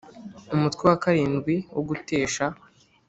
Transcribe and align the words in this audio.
umutwe 0.55 0.81
wa 0.89 0.97
karindwi 1.03 1.55
wo 1.73 1.81
gutesha 1.89 2.45